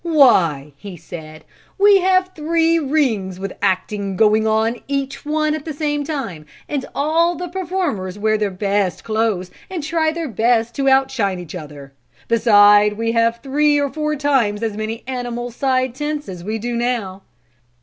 "Why!" 0.03 0.73
he 0.77 0.97
said, 0.97 1.43
"we 1.77 1.99
have 1.99 2.31
three 2.33 2.79
rings 2.79 3.39
with 3.39 3.53
acting 3.61 4.15
going 4.15 4.47
on 4.47 4.77
in 4.77 4.81
each 4.87 5.23
one 5.27 5.53
at 5.53 5.63
the 5.63 5.75
same 5.75 6.03
time, 6.03 6.47
and 6.67 6.83
all 6.95 7.35
the 7.35 7.47
performers 7.49 8.17
wear 8.17 8.35
their 8.35 8.49
best 8.49 9.03
clothes 9.03 9.51
and 9.69 9.83
try 9.83 10.09
their 10.11 10.27
best 10.27 10.73
to 10.77 10.89
outshine 10.89 11.37
each 11.39 11.53
other; 11.53 11.93
beside 12.27 12.93
we 12.93 13.11
have 13.11 13.41
three 13.43 13.77
or 13.79 13.91
four 13.93 14.15
times 14.15 14.63
as 14.63 14.75
many 14.75 15.03
animal 15.05 15.51
side 15.51 15.93
tents 15.93 16.27
as 16.27 16.43
we 16.43 16.57
do 16.57 16.75
now. 16.75 17.21